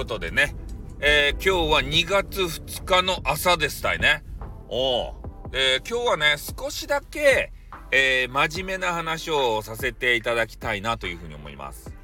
[0.00, 0.54] ことでね、
[1.00, 4.24] えー、今日は2月2日の朝ですたいね。
[4.70, 5.12] お
[5.52, 7.52] えー、今日はね、少しだけ、
[7.92, 11.94] えー、真面目な話をさせていただきたいなというふうに思います。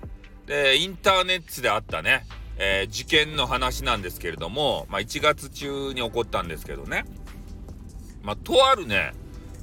[0.45, 2.27] で、インターネットであったね、
[2.59, 7.07] えー、事件の話なんですけれども、まあ、1月中に起こったんですけどね、
[8.23, 9.15] まあ、とあるね、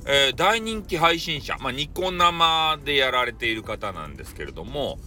[0.08, 4.98] えー、大人気配信者、まあ、ニコ生でやられている方なんですけれども、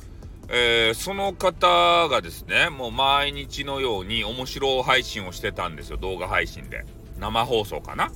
[0.49, 6.85] えー、その方がですね、もう毎日のように面白配信をしてたんですよ、動画配信で。
[7.19, 8.13] 生放送かな。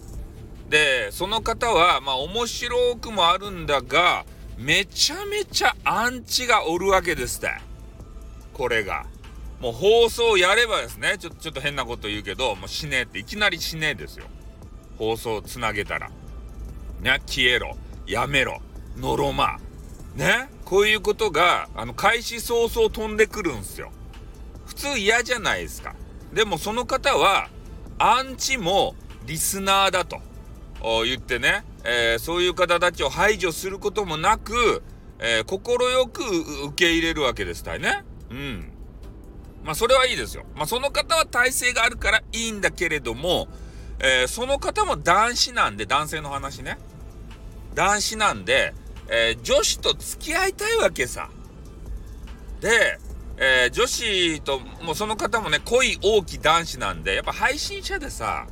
[0.68, 4.24] で、その方は、まあ面白くもあるんだが、
[4.56, 7.50] めちゃめちゃアンチがおるわけですって。
[8.52, 9.06] これが。
[9.60, 14.26] もう放送やればですね、ちょちょっと変なこと言うけど、もう死ねえって、いきなり死ねえですよ。
[14.96, 16.10] 放送つなげたら。
[17.00, 18.60] ね、消えろ、やめろ、
[18.96, 19.58] のろま。
[20.14, 23.92] ね、こういうことが、あの、開始早々飛んでくるんですよ。
[24.66, 25.94] 普通嫌じゃないですか。
[26.32, 27.48] でもその方は、
[27.98, 28.94] アンチも
[29.26, 30.20] リスナーだと
[31.04, 34.82] 言ってね、えー、そういう方たちを排除することもなく、
[35.18, 36.22] えー、快く
[36.68, 38.04] 受け入れるわけですたいね。
[38.30, 38.72] うん。
[39.64, 40.44] まあそれはいいですよ。
[40.54, 43.48] まあその方は体制があるからいいんだけれども、
[43.98, 46.78] えー、その方も男子なんで、男性の話ね。
[47.74, 48.72] 男子なんで、
[49.10, 51.28] えー、女子と付き合いたいわけさ。
[52.60, 52.98] で、
[53.38, 58.46] えー、女子と、もうその方もね、恋大き男子なんで、やっぱ配信者でさ、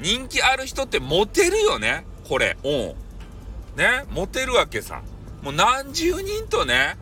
[0.00, 2.56] 人気ある人ってモテるよね、これ。
[2.64, 3.76] うん。
[3.76, 5.02] ね、モテるわけさ。
[5.42, 6.96] もう何十人とね、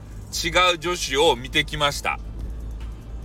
[0.45, 2.19] 違う女子を見てきました。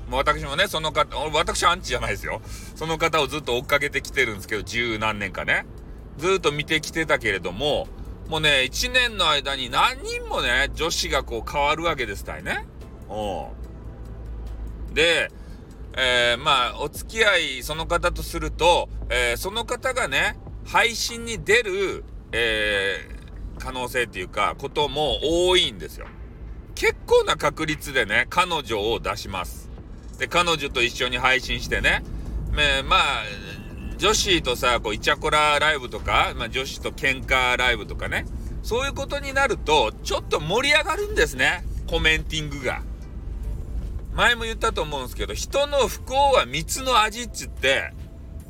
[0.10, 2.42] もう私もね、その方、私アンチじゃないですよ。
[2.76, 5.66] その方をずっと追っかけてきてるんですけど、十何年かね。
[6.18, 7.88] ずっと見てきてたけれども、
[8.30, 12.66] もうね、1年の間に何人もね、女子がこう変わるわけですたいね。
[13.10, 14.94] うん。
[14.94, 15.30] で、
[15.96, 26.08] えー、まあ、お付き合い、その方とすると、えー、その方がね、配信に出る、えー、可能性っていうか、ことも多いんですよ。
[26.76, 29.70] 結構な確率でね、彼女を出します。
[30.18, 32.04] で、彼女と一緒に配信してね、
[32.58, 33.24] えー、まあ、
[33.98, 38.26] 女子とさ、こう、イチャコラライブとか、まあ、女子と喧嘩ライブとかね、
[38.62, 41.66] そういうことになると、ちょっと盛り上がるんですね。
[41.88, 42.82] コメンティングが。
[44.14, 47.94] 前も言ったと思うんですけど、人の不幸は蜜の味っつって、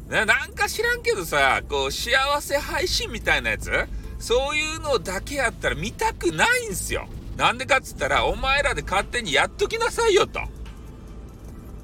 [0.10, 2.12] ね、なんか知らんけどさ、こう、幸
[2.42, 3.72] せ配信みたいなやつ？
[4.20, 7.08] そういうのだけやったら見たくないんすよ。
[7.38, 10.40] なんでかっつったら、お前らで勝手にやっときなさいよと。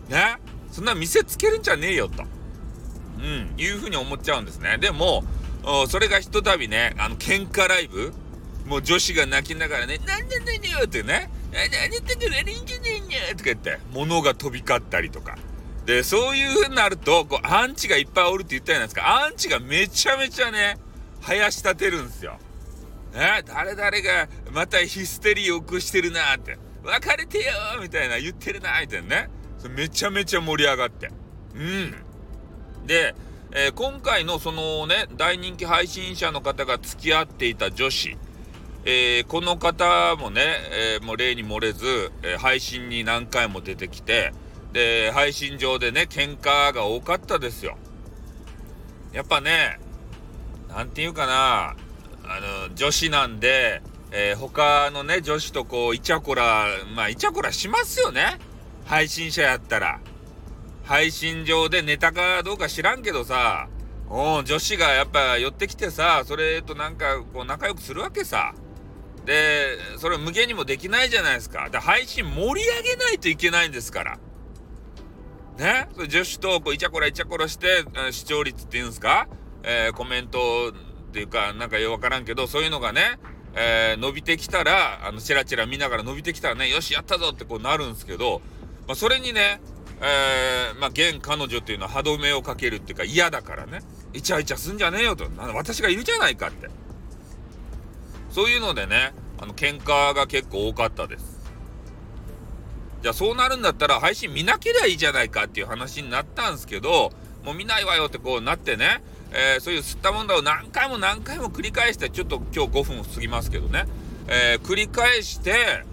[0.10, 0.38] ね？
[0.72, 2.24] そんな見せつけるんじゃねえよと。
[3.20, 4.78] うん、いうふうに思っちゃうんですね。
[4.78, 5.24] でも、
[5.90, 8.14] それがひとたびね、あの、喧嘩ライブ
[8.66, 15.38] もう女子が泣きながらね、なんでなんよってね、何言ってんだ悪いんじゃねえにゃとか言って、物が飛び交ったりとか。
[15.86, 19.24] で、そういう風になると、こう、アンチがいっぱいおるって言ったじゃないですか。
[19.26, 20.78] アンチがめちゃめちゃね、
[21.22, 22.38] 生やし立てるんですよ。
[23.14, 26.58] ね、誰々がまたヒステリーを起こしてるなって。
[26.84, 27.46] 別れてよ
[27.82, 29.30] みたいな言ってるなみたいなね。
[29.76, 31.10] めちゃめちゃ盛り上がって。
[31.56, 31.96] うん。
[32.90, 33.14] で、
[33.52, 38.18] えー、今回のそのね、大人気配信者の方が付き合っていた女子、
[38.84, 40.42] えー、この方もね、
[40.96, 44.34] えー、もう例に漏れず、え配信に何回も出てきて、
[44.74, 47.78] で、配信上でね、喧嘩が多かったですよ。
[49.14, 49.80] やっぱね、
[50.70, 51.76] なんていうかな、
[52.24, 52.40] あ
[52.70, 58.40] の、女子なんで、え他のね、女子とこう、イチャコラ、まあ、イチャコラしますよね。
[58.86, 60.00] 配信者やったら。
[60.90, 63.70] 配信上でネタかどうか知らんけどさ、
[64.10, 68.56] お女子がやっぱ寄ってきてさ、それとなんかこう仲良くするわけさ。
[69.24, 71.70] で、それ無限にもできないじゃないですか。
[71.70, 74.20] で、配信盛り上げないといけないんですから。
[75.60, 75.88] ね？
[75.94, 79.28] それ女子とこうイチャコライチャコラして、視聴率っていうんですか？
[79.62, 80.40] えー、コメント
[80.72, 83.20] っていうか、なんかよくわからんけど、そういうのがね、
[83.54, 88.42] えー、伸びてきたら、あの、チラチラ見ながら伸びてきたらね、よし、やったぞってこうなるんですけど、
[88.88, 89.62] まあ、それにね、
[90.02, 93.82] えー、まあ、現彼女っていうのは歯止めをかけるっていうか嫌だからね、
[94.14, 96.70] イチャイチャすんじゃねえよと、私がいるじゃないかって。
[98.32, 101.40] そういうのでね、あの、喧嘩が結構多かったです。
[103.02, 107.12] じゃあそうなるんだったら配信見なければいいじゃないかっていう話になったんですけど、
[107.44, 113.86] もう見ないわよってこうなってね、えー、そういう吸ったもんだを何回も何回も繰り返して、ちょっと今日5分過ぎますけどね、
[114.28, 115.86] えー、繰り返して、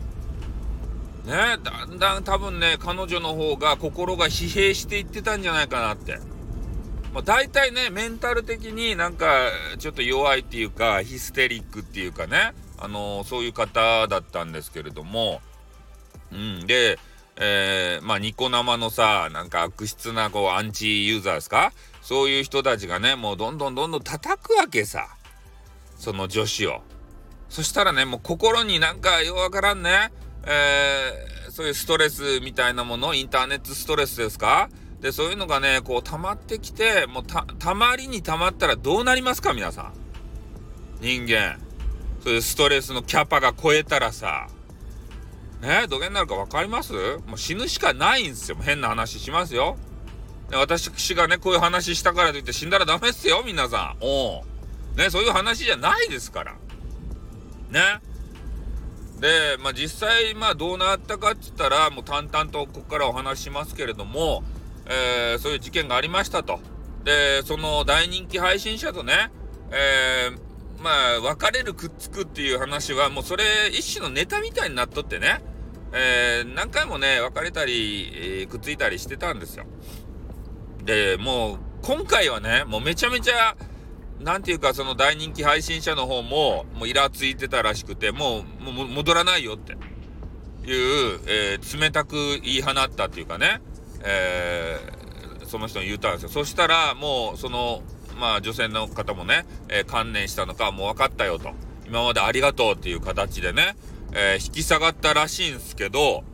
[1.26, 6.19] ね、だんだん多分ね、彼女の方が心が疲弊していってたんじゃないかなって。
[7.12, 9.26] まあ、大体ね、メンタル的になんか
[9.78, 15.40] ちょっと弱いっていうか、ヒステリックっていうかね、あのー、そういう方だったんですけれども、
[16.31, 16.99] うん、で、
[17.37, 21.73] えー、まあ、ニコ生のさ、なんか悪質な、こう、アンチユーザーですか？
[22.02, 25.08] そういう人たちがね、もうどんどんどんどん叩くわけさ。
[25.99, 26.82] その女子を。
[27.49, 30.12] そしたらね、もう心になんかようわからんね、
[30.46, 34.70] えー、そういうストレスみたいなもの、インターネットストレスですか？
[35.00, 39.52] で、そういうのがね、こう溜まってきて、もうた、たまりに溜まったらどうなりますか？
[39.52, 39.93] 皆さん。
[41.00, 41.58] 人間。
[42.22, 44.48] そういうストレスのキャパが超えたらさ、
[45.60, 45.87] ね？
[45.88, 46.92] どげになるか分かります？
[47.26, 48.56] もう死ぬしかないんですよ。
[48.60, 49.76] 変な話しますよ。
[50.50, 54.04] で私がね、こういう話したからといって死んだらダメっすよ、皆さん。
[54.04, 54.44] お
[54.96, 56.52] ね、そういう話じゃないですから。
[57.70, 58.00] ね？
[59.20, 64.44] で、まあ実際、まあどうなったかって言ったら、もう淡々とここからお話しますけれども、
[64.86, 66.60] えー、そういう事件がありましたと。
[67.04, 69.30] で、その大人気配信者とね、
[69.70, 75.40] えー、まあ、別れるくっつくっていう話は、もうそれ一種のネタみたいになっとってね、
[75.92, 79.64] えー、何回もね、別れたり、えー、くっついたりしてたんですよ。
[80.84, 83.56] で、もう、今回はね、もうめちゃめちゃ、
[84.20, 93.60] なんていうか、その大人気配信者の方も、もうイラついてたらしくて、もう、もう戻らないよっていう、えー、冷たく言い放ったっていうかね、
[94.02, 96.28] えー、その人に言ったんですよ。
[96.30, 97.82] そしたら、もう、その、
[98.18, 101.50] まあ女性の方もね、えー、観念したのかもう分かったよと。
[101.86, 103.76] 今までありがとうっていう形でね、
[104.12, 106.24] えー、引き下がったらしいんですけど、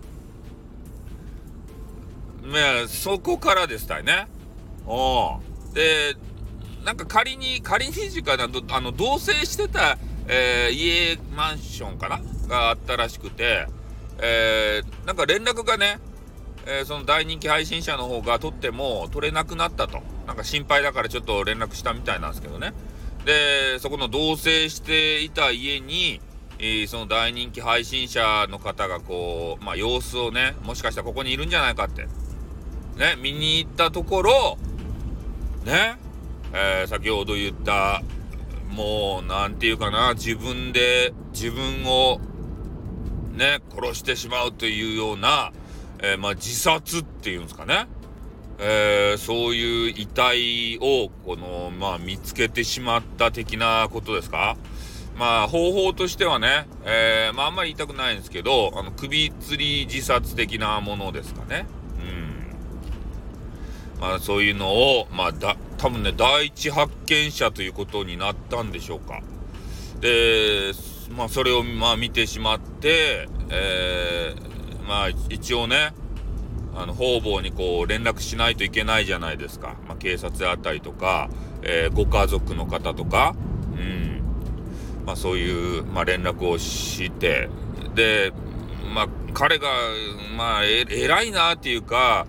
[2.43, 4.29] ね、そこからでしたよね。
[4.87, 5.41] お
[5.75, 6.17] で、
[6.85, 8.49] なんか仮に、仮に時間あ
[8.81, 9.99] の、同棲してた、
[10.29, 12.21] えー、家、マンションかな？
[12.49, 13.67] があったらしくて、
[14.21, 15.99] えー、なんか連絡がね、
[16.67, 20.03] えー、その大人気配信者の方が取っても取れなくなったと。
[20.27, 22.73] なんか心配だからちょっと連絡したみたいなんですけどね。
[23.25, 26.21] で、そこの同棲していた家に、
[26.59, 32.03] えー、その大人気配信者の方がこう、まあ様子をね、もしかしたらここにいるんじゃないかって、
[32.97, 34.59] ね、見に行ったところ、
[35.65, 35.97] ね、
[36.55, 38.03] えー、先ほど言った、
[38.71, 42.21] もう、なんていうかな、自分で自分を、
[43.35, 45.53] ね、殺してしまうというような、
[46.01, 47.87] えー、まあ、自殺っていうんですかね。
[48.59, 54.57] えー、そういう遺体を、この、まあ、見つけてしまった的なことですか
[55.17, 61.67] まあ、方法としてはね、えー、まあ、あんまり言いたくないんですけど、あの、首吊り自殺的なものですかね。
[64.03, 69.23] まあ、そういうのを、まあ、だ、多分ね、第一発見者ということになったんでしょうか。
[70.01, 70.73] で、
[71.17, 75.93] まあ、それを、まあ、見てしまって、えー、まあ一応ね、
[76.75, 79.77] あの方々にこう連絡しないといけないじゃないですか。
[79.87, 81.31] まあ、警察あたりとか、
[81.63, 83.37] えー、ご家族の方とか、
[83.77, 84.23] うん。
[85.07, 87.49] まあそういう、まあ、連絡をして、
[87.95, 88.33] で、
[88.93, 89.69] まあ彼が、
[90.37, 92.27] まあえ偉いなっていうか、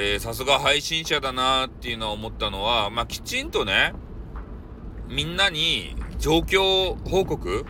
[0.00, 3.92] えさすが配信者だなっていうのは思ったのは、まあきちんとね、
[5.08, 7.66] みんなに状況報告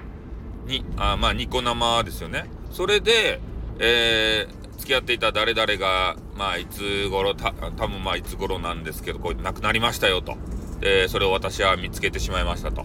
[0.66, 2.50] に、あまあニコ生ですよね。
[2.70, 3.40] それで、
[3.78, 10.36] えー、付き合っていた誰々が、まあ、いつ頃、た、多分まあ、いつ頃なんですけど、こう、亡くなりましたよと。
[10.80, 12.84] で、それを私は見つけてしまいましたと。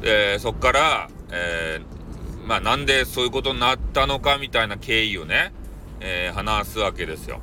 [0.00, 5.52] で、そっから、えー、まあ、なんでそういうことになったのかみたいな経緯をね、
[6.00, 7.40] えー、話すわけですよ。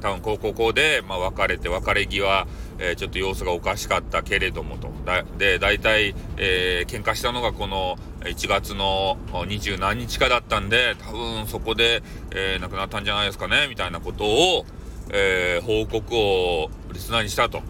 [0.00, 2.46] 多分、こう、ここで、まあ、別れて、別れ際、
[2.78, 4.90] えー、ちょっと様子がおかしかったけれどもと。
[5.04, 14.66] だで、大体、えー、喧嘩したのがこの1月の二十何日かだったんで、多分そこで、えー、亡くなったんじゃないですかね、みたいなことを、
[15.10, 17.62] えー、報告をリスナーにしたと。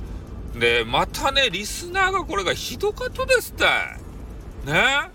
[0.58, 3.64] で、またね、リスナーがこれがひどかとですって。
[4.70, 5.10] ね？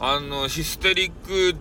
[0.00, 1.56] あの、ヒステリック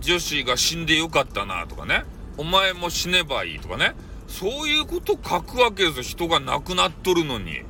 [0.00, 2.04] 女子が死んでよかったなとかね。
[2.36, 3.94] お前も死ねばいいとかね。
[4.28, 6.02] そういうこと書くわけですよ。
[6.02, 7.62] 人が亡くなっとるのに。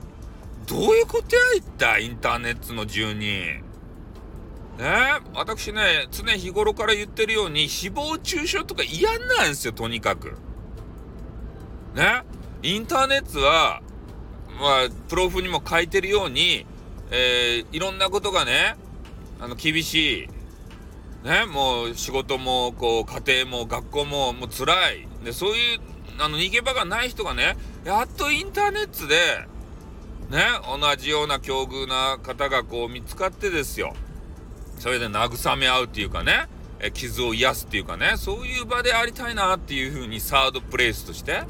[0.66, 3.62] どういうことやいったインターネットの住人。
[4.76, 10.36] ね私ね、常日頃から言ってるように、誹謗中傷とか嫌なんですよ、とにかく。
[11.94, 12.22] ね
[12.62, 13.80] インターネットは、
[14.60, 16.66] まあ、プロフにも書いてるように、
[17.10, 18.76] えー、いろんなことがね、
[19.40, 20.28] あの、厳しい。
[21.26, 25.08] ね、もう仕事も、こう、家庭も学校も、もう辛い。
[25.24, 25.80] で、そういう
[26.18, 29.46] あの、逃げ場がない人がね、やっとインターネットで、
[30.30, 33.94] ね、同じような境遇な方がこう見つかってですよ。
[34.78, 36.48] それで慰め合うっていうかね、
[36.80, 41.42] え傷を癒すっていうかね、そういう場でありたいなっていう風にサードプレイスとして、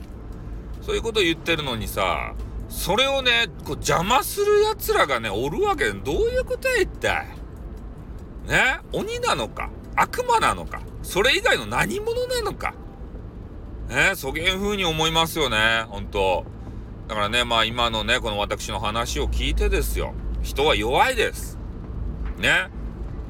[0.81, 2.35] そういうことを言ってるのにさ、
[2.69, 7.39] それをね、こう邪魔する奴らがね、おるわけで、どういうことや一体。
[8.49, 12.75] ね鬼なのか悪魔なのかそれ以外の何者なのか
[13.89, 16.45] ね、そげん風に思いますよね、本当
[17.09, 20.13] だからね、まあ今のね、この私の話を聞いてですよ。
[20.43, 21.59] 人は弱いです。
[22.39, 22.69] ね。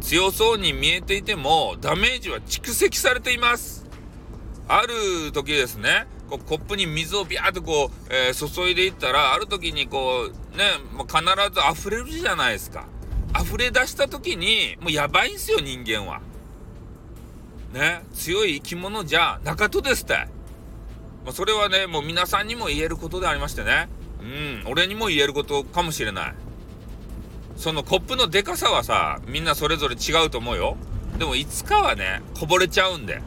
[0.00, 3.86] 強そうに見えていても、ダメージは蓄積されています。
[4.66, 12.86] ある時ですね、こうコップに水をビャーっとこう、えー、注いでいったら、ある時にこう、ね、もう必ず溢れるじゃないですか。
[13.40, 16.20] 溢れ出した時に、もうやばいんすよ、人間は。
[17.72, 20.37] ね、強い生き物じゃなかとですって。
[21.24, 23.88] まあ、それはね、もう皆さんにも言えることでありましてね。
[24.20, 24.24] う
[24.68, 26.34] ん、俺にも言えることかもしれない。
[27.56, 30.76] そのコップのでかさはさ、みんなそれぞれ違うと思うよ。
[31.18, 33.20] でもいつかはね、こぼれちゃうんで。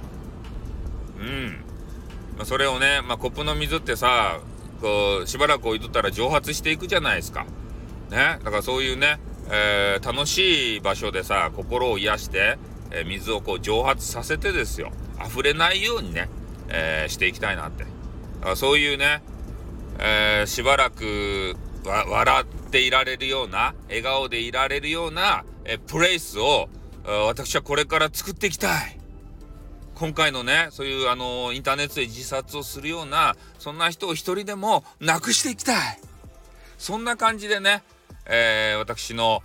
[1.19, 1.63] うん。
[2.37, 4.39] まあ、それをね、まあ、コップの水ってさ、
[4.81, 7.45] こう、しばらく置いとったら蒸発していくじゃないですか。
[8.09, 8.39] ね。
[8.43, 9.19] だからそういうね、
[9.49, 12.57] えー、楽しい場所でさ、心を癒して、
[12.91, 14.91] えー、水をこう蒸発させてですよ。
[15.25, 16.29] 溢れないようにね、
[16.71, 17.83] えー、していきたいなって。
[17.83, 17.89] だ
[18.41, 19.21] からそういうね、
[19.99, 26.69] えしばらく笑っていられるような、笑顔でいられるような、えプレイスを、
[27.27, 28.97] 私はこれから作っていきたい。
[29.95, 35.99] 今回のね、そういうあの、インターネットで自殺をするような、そんな人を一人でもなくしていきたい。
[36.77, 37.83] そんな感じでね、
[38.25, 39.43] えー、私の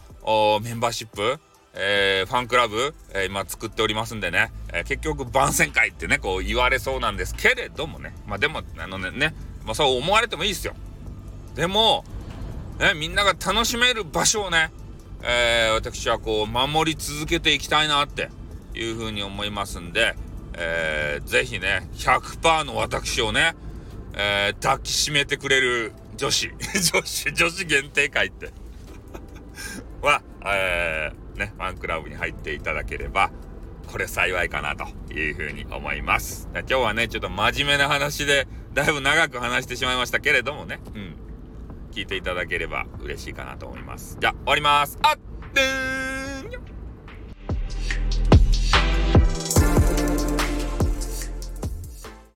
[0.63, 1.39] メンバーシップ、
[1.79, 9.35] えー、ファンクラブ、えー、今作っておりますんでね、え結局番宣会ってね、こう言われそうなんですけれどもね、まあでも、あのね、ね。
[9.65, 10.75] まあそう思われてもいいですよ。
[11.55, 12.05] でも、
[12.79, 14.71] ね、みんなが楽しめる場所をね、
[15.23, 18.31] えー、私はこう守り続けていきたいなって
[18.75, 20.15] いうふうに思いますんで、
[20.55, 23.55] えー、ぜひね、100%の私をね、
[24.15, 26.51] えー、抱きしめてくれる女子、
[26.93, 28.53] 女子、女子限定会って。
[30.01, 33.31] は、えー、ね、ファンクラブに入っていただければ、
[33.87, 36.49] これ幸いかなというふうに思います。
[36.53, 41.17] 今日はね、ちょっと真面目な話で、だいぶ長く話してしまいましたけれどもね、うん。
[41.93, 44.19] 聞いていただければ嬉しいかなと思います。
[44.21, 44.99] じゃあ、終わります。
[45.03, 46.06] あっ